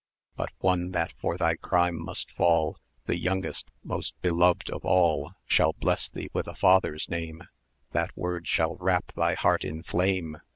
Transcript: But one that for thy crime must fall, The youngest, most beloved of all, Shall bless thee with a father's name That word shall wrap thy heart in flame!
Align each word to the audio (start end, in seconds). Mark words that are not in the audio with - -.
But 0.35 0.49
one 0.61 0.93
that 0.93 1.11
for 1.13 1.37
thy 1.37 1.53
crime 1.55 2.01
must 2.03 2.31
fall, 2.31 2.79
The 3.05 3.19
youngest, 3.19 3.67
most 3.83 4.19
beloved 4.23 4.67
of 4.71 4.83
all, 4.83 5.33
Shall 5.45 5.73
bless 5.73 6.09
thee 6.09 6.31
with 6.33 6.47
a 6.47 6.55
father's 6.55 7.07
name 7.07 7.43
That 7.91 8.09
word 8.17 8.47
shall 8.47 8.77
wrap 8.77 9.11
thy 9.13 9.35
heart 9.35 9.63
in 9.63 9.83
flame! 9.83 10.37